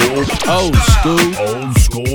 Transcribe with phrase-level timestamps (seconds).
[0.00, 0.18] school.
[0.48, 1.36] Old school.
[1.38, 2.05] Old school.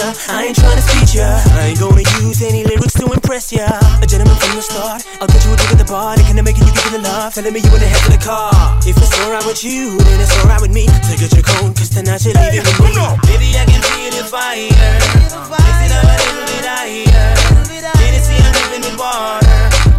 [0.00, 0.08] ya.
[0.32, 1.28] I ain't trying to feed ya.
[1.60, 3.68] I ain't gonna use any lyrics to impress ya.
[4.00, 5.04] A gentleman from the start.
[5.20, 6.16] I'll get you a drink at the bar.
[6.16, 7.34] They kinda making you give in the love.
[7.34, 8.52] Telling me you wanna head of the car.
[8.86, 10.86] If it's alright with you, then it's alright with me.
[11.06, 13.04] Take get your coat, cause tonight you're leaving with me.
[13.28, 14.72] Baby, I can feel the fire.
[15.60, 17.36] Mix it up a little bit higher.
[18.00, 19.89] Can't see I'm living in water.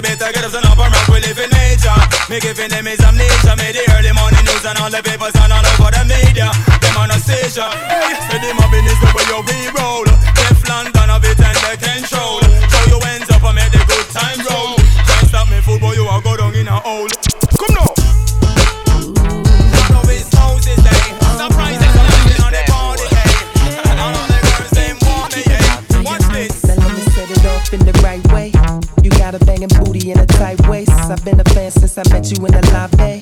[0.00, 1.08] you better get up and up and rock.
[1.08, 2.00] We live in nature.
[2.28, 3.52] Me giving them is amnesia.
[3.56, 6.48] Me the early morning news and all the papers and all over the media.
[6.80, 7.68] Them on a seizure.
[7.84, 10.04] Hey, steady mobbing is the way we roll.
[10.04, 12.39] Left London of it and they control.
[31.90, 33.20] since I met you in the lobby.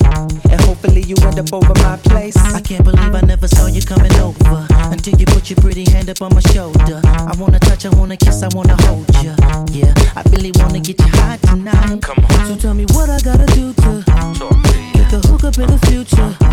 [0.51, 2.37] And hopefully you end up over my place.
[2.37, 6.11] I can't believe I never saw you coming over until you put your pretty hand
[6.11, 7.01] up on my shoulder.
[7.05, 9.35] I wanna touch, I wanna kiss, I wanna hold you.
[9.73, 12.03] Yeah, I really wanna get you high tonight.
[12.03, 12.47] Come on.
[12.47, 14.05] So tell me what I gotta do to
[14.93, 16.48] get the hook up in the future.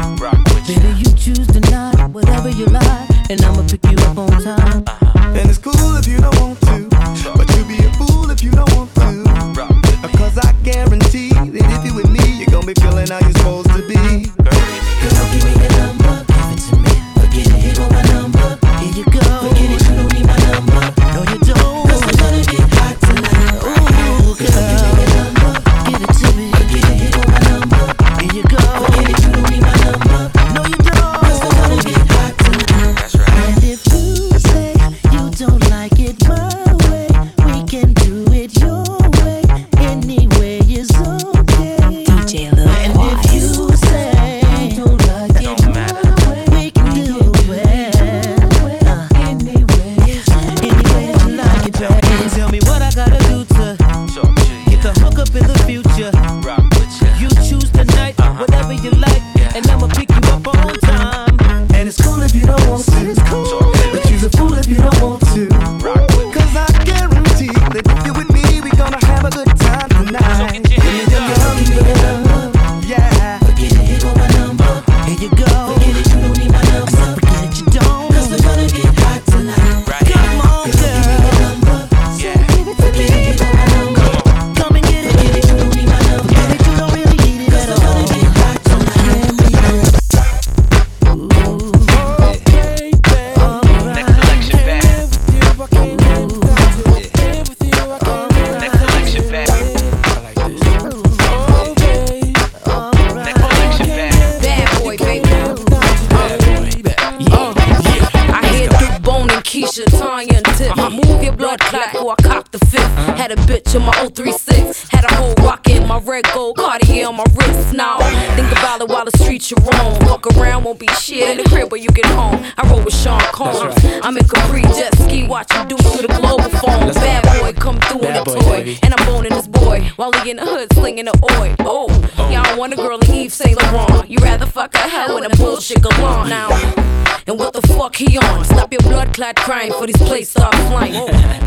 [139.26, 140.94] not crying for these plates start flying.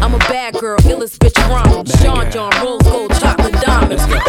[0.03, 1.87] I'm a bad girl, illest bitch rhyme.
[2.03, 4.28] Sean John, rose gold, chocolate diamonds.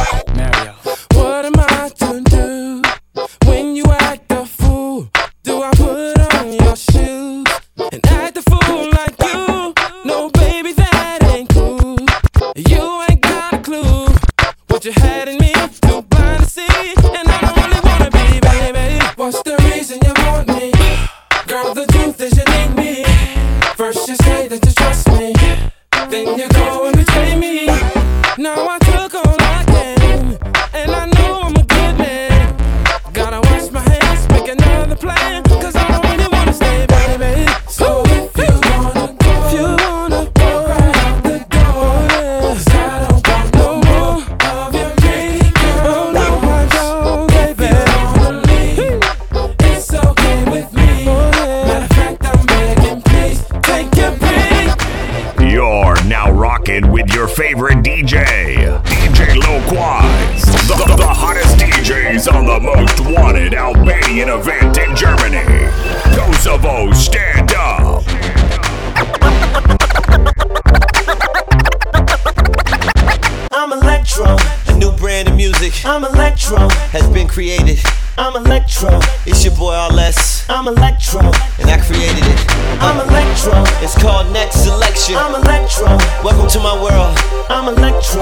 [76.30, 77.80] electro has been created.
[78.16, 79.00] I'm electro.
[79.26, 80.46] It's your boy RLS.
[80.48, 81.22] I'm electro.
[81.58, 82.40] And I created it.
[82.78, 83.64] I'm electro.
[83.82, 85.16] It's called Next Selection.
[85.18, 85.88] I'm electro.
[86.24, 87.18] Welcome to my world.
[87.50, 88.22] I'm electro.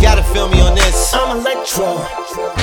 [0.00, 1.12] Gotta feel me on this.
[1.12, 1.98] I'm electro.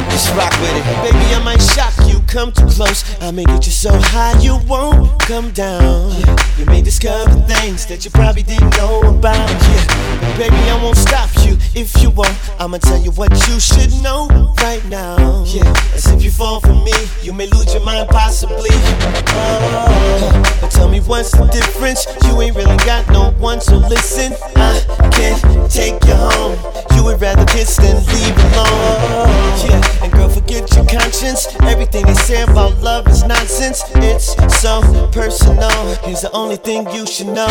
[0.10, 0.86] Just rock with it.
[1.04, 2.22] Baby, I might shock you.
[2.27, 3.04] Come too close.
[3.22, 6.12] I may get you so high you won't come down.
[6.58, 9.50] You may discover things that you probably didn't know about.
[9.50, 10.38] Yeah.
[10.38, 12.36] Baby, I won't stop you if you won't.
[12.60, 14.27] I'ma tell you what you should know
[14.62, 15.44] right now.
[15.46, 15.70] Yeah.
[15.94, 18.72] As if you fall for me, you may lose your mind possibly.
[18.72, 20.58] Oh.
[20.62, 22.06] But tell me what's the difference?
[22.25, 24.34] You ain't really got no one, so listen.
[24.56, 26.58] I can't take you home.
[26.96, 29.34] You ain't rather piss than leave alone.
[29.65, 31.48] Yeah, and girl, forget your conscience.
[31.62, 33.82] Everything they say about love is nonsense.
[33.96, 35.74] It's so personal.
[36.05, 37.50] Here's the only thing you should know.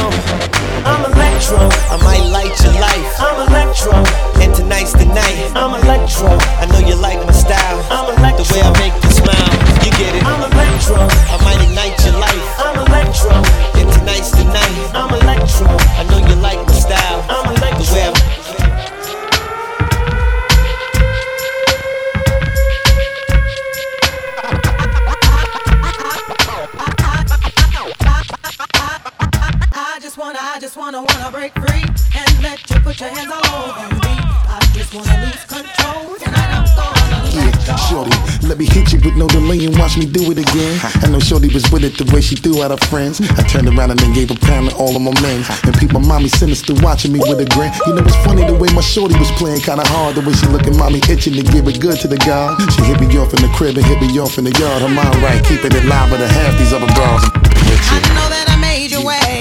[0.87, 1.59] I'm electro.
[1.91, 3.11] I might light your life.
[3.19, 3.99] I'm electro.
[4.39, 5.39] And tonight's the night.
[5.59, 6.31] I'm electro.
[6.63, 7.79] I know you like my style.
[7.91, 8.45] I'm electro.
[8.45, 9.55] The way I make you smile.
[9.83, 10.23] You get it.
[10.23, 11.03] I'm electro.
[11.03, 12.47] I might ignite your life.
[12.63, 13.35] I'm electro.
[13.75, 14.79] And tonight's the night.
[14.95, 16.14] I'm electro.
[39.63, 40.75] and watch me do it again.
[41.03, 43.21] I know Shorty was with it the way she threw out her friends.
[43.39, 45.45] I turned around and then gave a pound to all of my men.
[45.63, 47.71] And people, mommy sinister watching me with a grin.
[47.87, 50.17] You know, it's funny the way my Shorty was playing kinda hard.
[50.17, 52.57] The way she looking, mommy itching to give it good to the guy.
[52.75, 54.83] She hit me off in the crib and hit me off in the yard.
[54.83, 57.23] Her mind right, keeping it live, but I have these other girls.
[57.95, 59.34] I know that I made your way.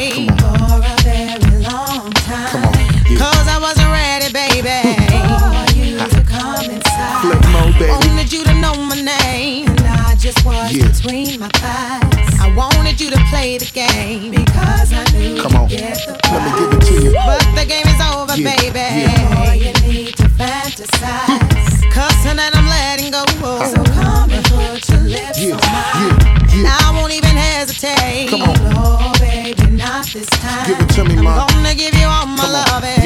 [11.03, 12.39] between my thighs.
[12.39, 15.67] I wanted you to play the game because I knew Come on.
[15.67, 17.13] Let me give it to you.
[17.13, 18.79] But the game is over, yeah, baby.
[18.79, 19.35] Yeah.
[19.35, 21.91] Boy, you need to fantasize.
[21.91, 23.23] Cussing and I'm letting go.
[23.67, 26.17] So come and put your lips yeah, on mine.
[26.49, 26.77] Yeah, yeah.
[26.79, 28.29] I won't even hesitate.
[28.29, 29.13] Come on.
[29.19, 30.67] Baby, not this time.
[30.67, 33.02] Give it to me, I'm gonna give you all my loving.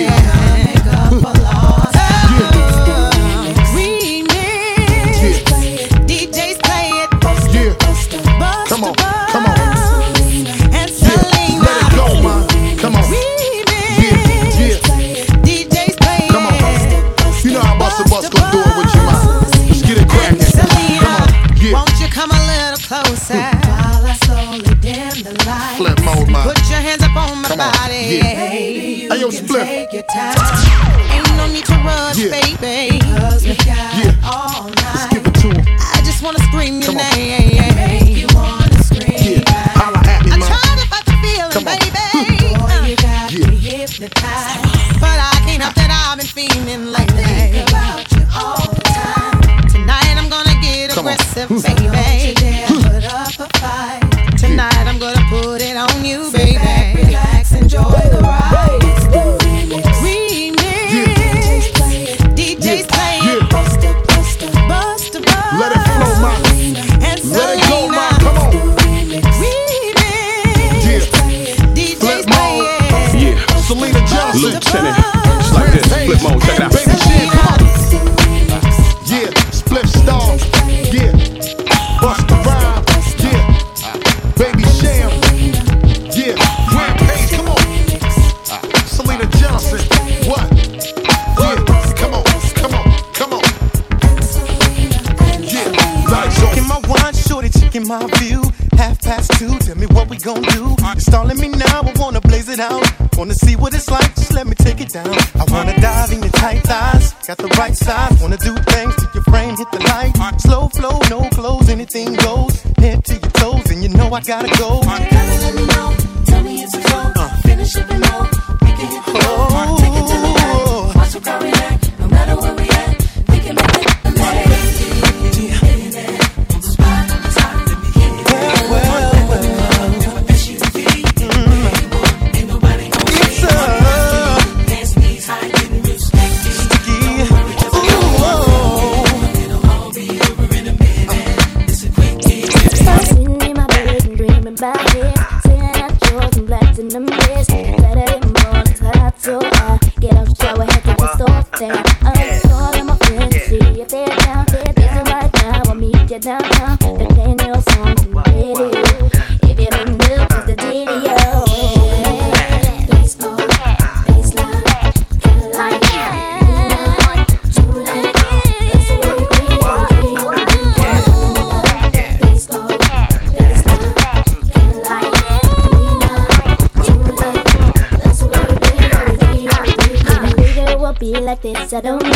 [181.74, 182.06] I don't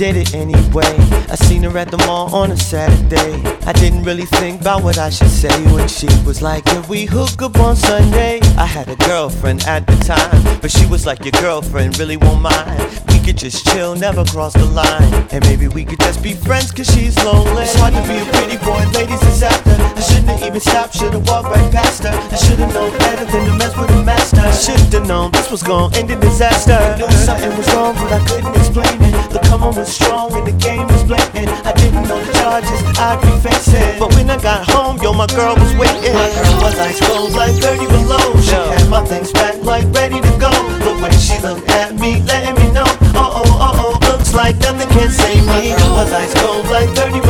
[0.00, 1.09] did it anyway.
[1.30, 3.40] I seen her at the mall on a Saturday.
[3.64, 7.04] I didn't really think about what I should say when she was like, If we
[7.04, 8.40] hook up on Sunday.
[8.58, 12.42] I had a girlfriend at the time, but she was like, Your girlfriend really won't
[12.42, 13.00] mind.
[13.10, 15.28] We could just chill, never cross the line.
[15.30, 17.62] And maybe we could just be friends, cause she's lonely.
[17.62, 19.70] It's hard to be a pretty boy, ladies is after.
[19.70, 22.10] I shouldn't have even stopped, should've walked right past her.
[22.10, 24.40] I should've known better than to mess with a master.
[24.40, 26.72] I should've known this was gonna end in disaster.
[26.72, 29.30] I Knew something was wrong, but I couldn't explain it.
[29.30, 31.66] The come on was strong and the game was blatant.
[31.66, 33.98] I didn't know the charges I'd be facing.
[33.98, 36.14] But when I got home, yo, my girl was waiting.
[36.14, 38.24] My girl was like clothes like 30 below.
[38.40, 40.52] She had my things packed like ready to go.
[40.84, 42.88] The way she looked at me, letting me know.
[43.14, 45.74] Uh oh, uh oh, looks like nothing can save me.
[45.96, 47.29] My lights cold like 30 below.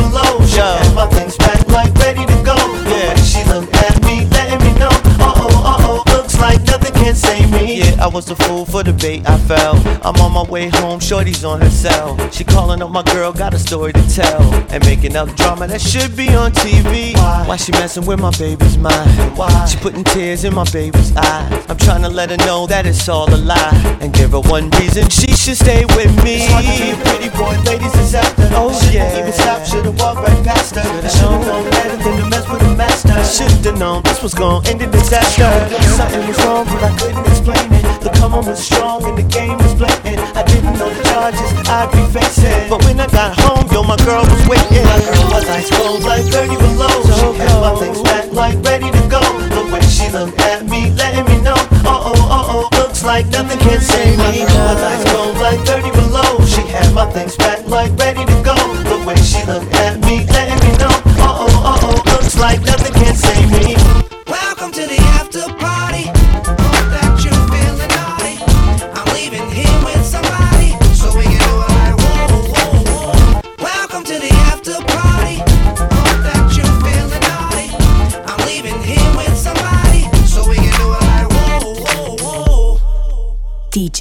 [8.81, 9.75] For the bait I fell.
[10.03, 12.17] I'm on my way home, shorty's on her cell.
[12.31, 14.41] She calling up my girl, got a story to tell.
[14.71, 17.15] And making up drama that should be on TV.
[17.15, 19.37] Why, Why she messing with my baby's mind?
[19.37, 21.65] Why she putting tears in my baby's eyes?
[21.69, 23.97] I'm trying to let her know that it's all a lie.
[24.01, 26.41] And give her one reason she should stay with me.
[26.41, 28.49] It's hard to be a pretty boy, ladies is after.
[28.53, 29.19] Oh yeah.
[29.19, 30.81] Even stop, should've walked right past her.
[30.81, 33.13] I should've known better than to mess with a master.
[33.25, 35.51] Should've known this was gonna end in disaster.
[35.97, 37.80] Something was wrong, but I couldn't explain it.
[38.01, 40.17] The come on was strong and the game was blatant.
[40.33, 42.65] I didn't know the charges I'd be facing.
[42.65, 44.81] But when I got home, yo, my girl was waiting.
[44.89, 46.89] My girl was ice cold like 30 below.
[47.05, 49.21] So She had my things packed like ready to go.
[49.53, 51.53] The way she looked at me, letting me know.
[51.85, 54.49] Uh oh, uh oh, looks like nothing can save me.
[54.49, 56.41] My girl was ice cold like 30 below.
[56.49, 58.57] She had my things packed like ready to go.
[58.89, 60.89] The way she looked at me, letting me know.
[61.21, 63.77] Uh oh, uh oh, looks like nothing can save me.
[64.25, 65.60] Welcome to the after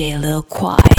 [0.01, 0.90] DJ Lil Quise.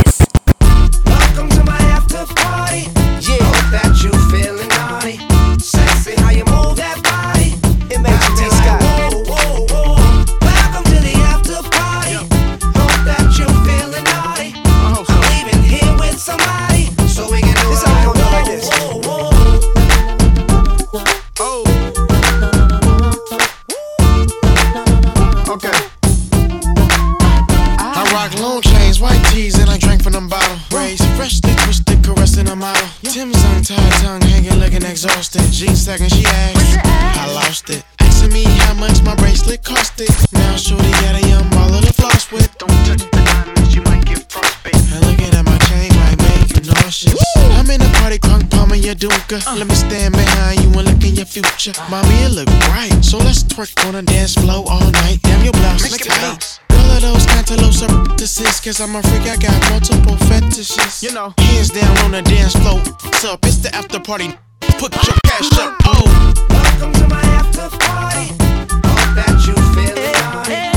[49.39, 49.59] Palming your dunker.
[49.59, 51.73] Let me stand behind you and look in your future.
[51.89, 55.19] Mommy, it look bright, so let's twerk on the dance floor all night.
[55.23, 56.59] Damn, your blouse is tight.
[56.71, 61.03] All of those cantaloupe are this cause I'm a freak, I got multiple fetishes.
[61.03, 62.79] You know, hands down on the dance floor.
[62.79, 63.45] What's up?
[63.45, 64.37] It's the after party.
[64.77, 65.75] Put your cash up.
[65.85, 66.33] Oh.
[66.49, 68.33] Welcome to my after party.
[68.87, 70.51] Hope that you feeling naughty.
[70.53, 70.70] Sexy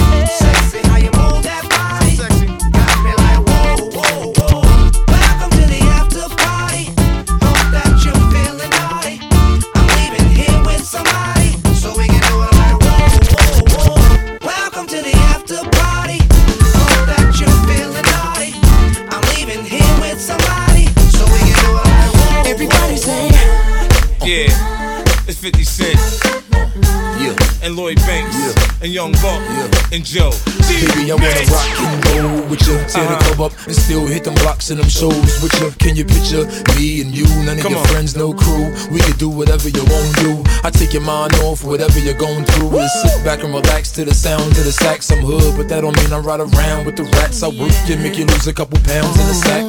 [28.95, 29.43] Young Buck.
[29.91, 30.31] And Joe.
[30.71, 32.79] Baby, I wanna rock and roll with you.
[32.87, 33.35] Tear the uh-huh.
[33.35, 35.73] club up and still hit them blocks and them shows with you.
[35.83, 36.47] Can you picture
[36.79, 37.27] me and you?
[37.43, 37.89] None of Come your on.
[37.89, 38.71] friends, no crew.
[38.95, 40.33] We can do whatever you want to do.
[40.63, 42.79] I take your mind off whatever you're going through.
[42.79, 45.11] And sit back and relax to the sound of the sax.
[45.11, 47.43] I'm hood, but that don't mean I ride around with the rats.
[47.43, 49.65] I work you, make you lose a couple pounds in the sack.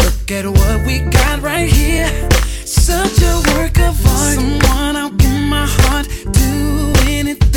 [0.00, 2.08] Look at what we got right here.
[2.64, 4.40] Such a work of art.
[4.40, 6.08] Someone I'll give my heart.
[6.32, 7.51] Do anything,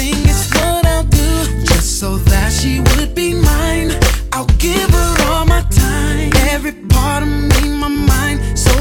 [1.95, 3.89] so that she would be mine.
[4.33, 6.29] I'll give her all my time.
[6.51, 8.74] Every part of me, my mind, soul,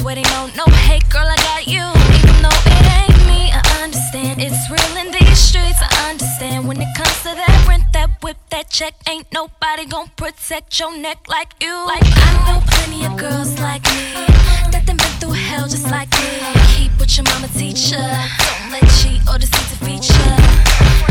[0.00, 1.84] sweating no, no Hey girl, I got you.
[2.16, 4.40] Even though it ain't me, I understand.
[4.40, 6.66] It's real in these streets, I understand.
[6.66, 10.96] When it comes to that rent, that whip, that check Ain't nobody gonna protect your
[10.96, 11.74] neck like you.
[11.86, 14.26] Like I know plenty of girls like me.
[14.72, 16.30] That done been through hell just like me.
[16.74, 18.00] Keep what your mama teach ya.
[18.00, 20.32] Don't let cheat or deceit defeat ya.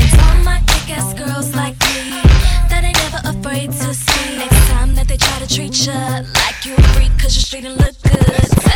[0.02, 2.23] It's all my kick-ass girls like me
[2.69, 4.38] That ain't never afraid to see.
[4.38, 7.65] Next time that they try to treat ya Like you a freak cause you're street
[7.65, 8.68] and look good.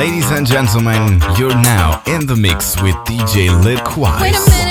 [0.00, 4.69] Ladies and gentlemen, you're now in the mix with DJ Lil Quas.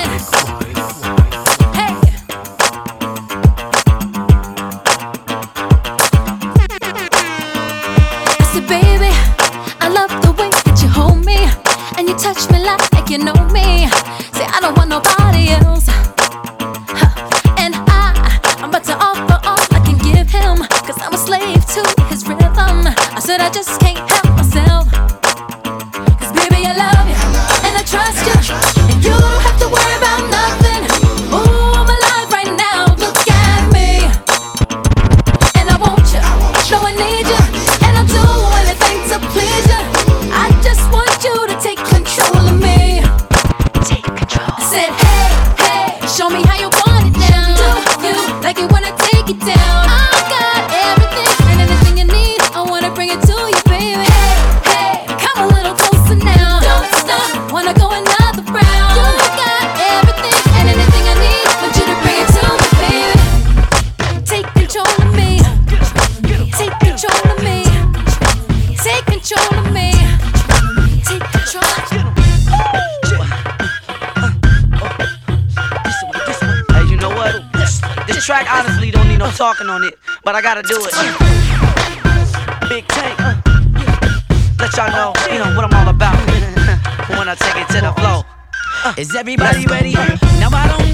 [89.00, 89.94] Is everybody ready?
[89.94, 90.89] Now I don't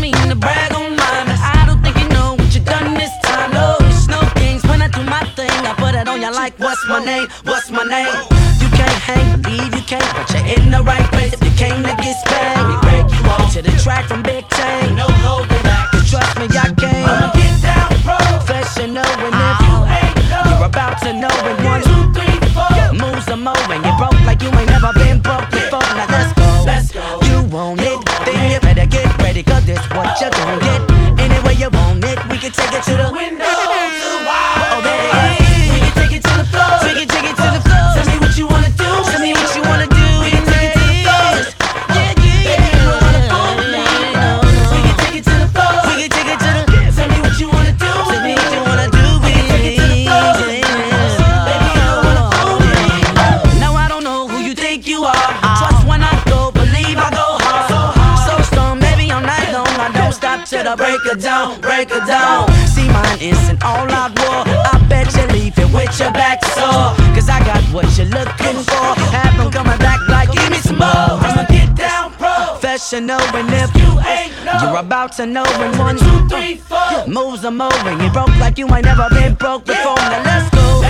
[72.95, 77.07] professional, and if you ain't know, you're about to know in one, two, three, four.
[77.07, 77.99] Moves are moving.
[77.99, 79.95] You broke like you ain't never been broke before.
[79.95, 80.81] Now let's go.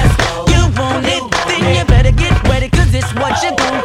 [0.51, 3.84] You want it, then you better get ready, cause it's what you gon'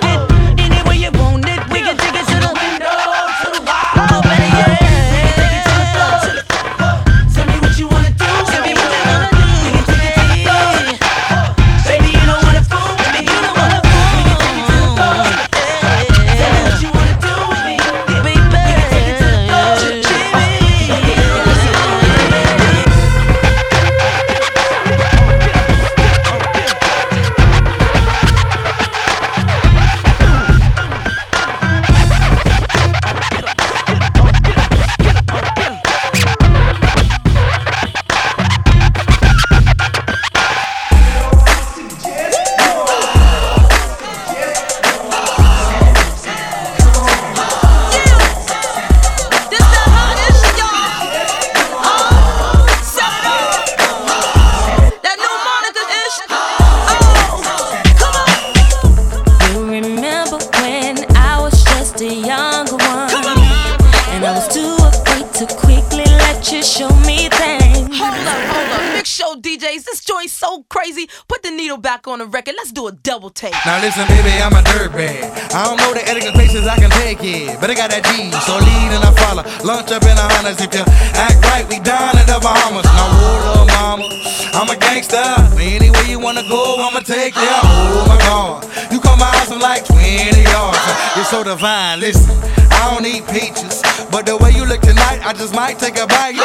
[65.25, 67.89] too to quickly let you show me things.
[67.97, 68.95] Hold up, hold up.
[68.97, 71.09] Big show DJs, this joint's so crazy.
[71.29, 72.55] Put the needle back on the record.
[72.57, 73.55] Let's do a double take.
[73.67, 75.53] Now listen, baby, I'm a dirtbag.
[75.55, 78.31] I don't know the etiquette places I can take it, but I got that G,
[78.45, 79.45] so lead and I follow.
[79.65, 80.85] Lunch up in the Hondas if you
[81.17, 82.85] act right, we dine in the Bahamas.
[82.85, 84.09] Now hold up, mama,
[84.57, 85.21] I'm a gangster.
[85.61, 87.45] Anywhere you wanna go, I'ma take you.
[87.45, 90.81] Oh my God, you come my house in like 20 yards.
[91.17, 92.01] You're so divine.
[92.01, 92.37] Listen,
[92.81, 96.07] I don't eat peaches, but the way you look tonight, I just might take a
[96.07, 96.41] bite.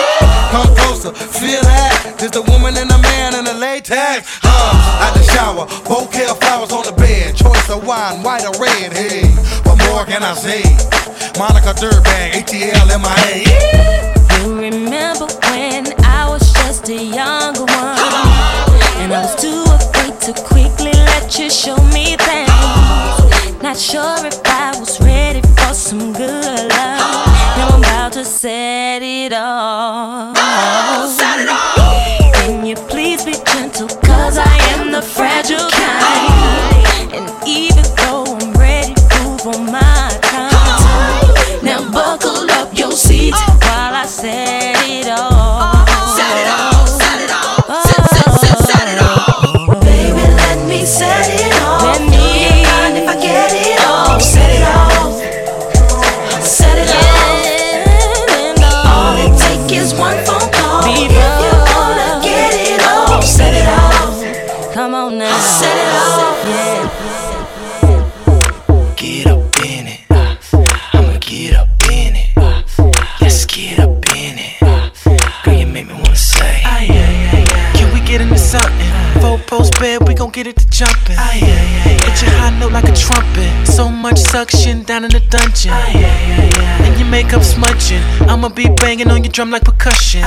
[0.52, 2.20] Come closer, feel that.
[2.20, 4.44] Just a woman and a man in a latex.
[4.44, 7.38] Uh, at the shower, bouquet of flowers on the bed.
[7.40, 8.92] Choice of wine, white or red.
[8.92, 9.32] Hey,
[9.64, 10.60] what more can I say?
[11.40, 13.48] Monica Dirtbag, ATL MIA.
[14.44, 17.96] You remember when I was just a younger one?
[19.00, 22.52] And I was too afraid to quickly let you show me things.
[23.64, 25.35] Not sure if I was ready
[25.76, 27.28] some good love.
[27.58, 28.24] Now I'm about to.
[28.24, 30.38] Set it off.
[32.36, 33.88] Can you please be gentle?
[33.88, 35.75] Cause I am the fragile
[85.30, 85.72] dungeon.
[85.72, 88.02] And your makeup smudging.
[88.30, 90.22] I'ma be banging on your drum like percussion.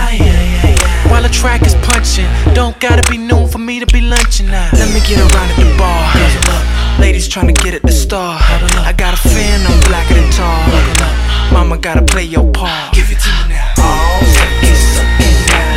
[1.11, 2.28] While the track is punching.
[2.55, 4.70] Don't gotta be noon for me to be lunching now.
[4.72, 7.01] Let me get around at the bar.
[7.01, 8.38] Ladies tryna get at the star.
[8.40, 11.53] I got a fan, I'm blacker than tall.
[11.53, 12.94] Mama gotta play your part.
[12.94, 13.74] Give it to me now.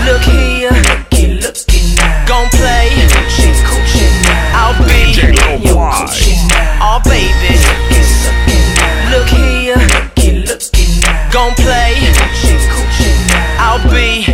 [0.05, 0.71] Look here,
[2.27, 2.89] gon' play.
[4.53, 5.13] I'll be
[6.83, 7.90] Oh baby,
[11.81, 11.95] play.
[13.57, 14.25] I'll be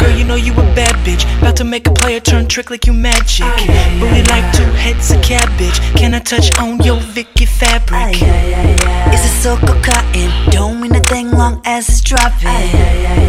[0.00, 1.24] Girl, you know you a bad bitch.
[1.38, 3.46] About to make a player turn trick like you magic.
[3.98, 5.78] Booty like two heads of cabbage.
[5.96, 8.16] Can I touch on your Vicky fabric?
[9.14, 10.30] Is it silk or cotton?
[10.50, 12.48] Don't mean a thing long as it's dropping.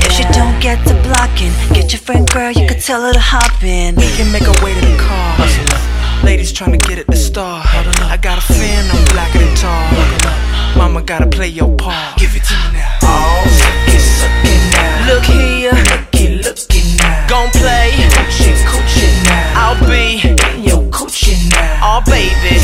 [0.05, 3.19] If she don't get to blocking, get your friend girl, you could tell her to
[3.19, 3.95] hop in.
[3.95, 6.25] We can make our way to the car.
[6.25, 7.63] Ladies trying to get at the star.
[7.65, 10.56] I got a fan, I'm blacker than tall.
[10.77, 12.17] Mama gotta play your part.
[12.17, 12.97] Give it to me now.
[13.01, 13.43] Oh,
[13.97, 15.07] suck it now.
[15.09, 17.27] Look here, looky, looky now.
[17.27, 19.53] Gon' play, coochie, coochie now.
[19.55, 21.81] I'll be in your coochie now.
[21.81, 22.61] Oh, baby,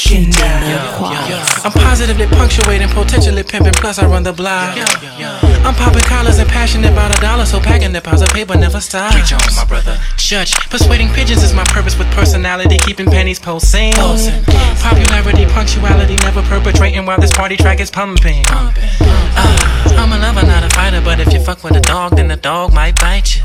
[0.00, 1.64] coochie.
[1.64, 4.76] I'm positively punctuating, potentially pimping, plus I run the block.
[5.64, 9.14] I'm popping collars and passionate about a dollar, so packing the deposit paper never stops.
[9.14, 9.98] Preach on, my brother.
[10.16, 13.92] Judge, persuading pigeons is my purpose with personality, keeping pennies pulsing.
[13.92, 18.44] Popularity, punctuality, never perpetrating while this party track is pumping.
[18.48, 22.28] Uh, I'm a lover, not a fighter, but if you fuck with a dog, then
[22.28, 23.42] the dog might bite you.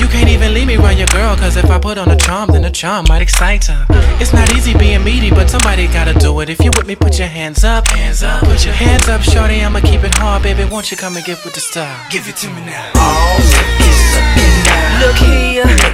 [0.00, 2.48] You can't even leave me around your girl, cause if I put on a charm,
[2.52, 3.84] then the charm might excite her.
[4.18, 6.48] It's not easy being meaty, but somebody gotta do it.
[6.48, 7.86] If you with me, put your hands up.
[7.88, 8.44] Hands up.
[8.44, 9.62] Put your hands up, shorty.
[9.62, 10.64] I'ma keep it hard, baby.
[10.64, 12.00] Won't you come and get with the style?
[12.10, 12.90] Give it to me now.
[12.94, 15.06] Oh, suck it, suck it now.
[15.06, 15.93] Look here,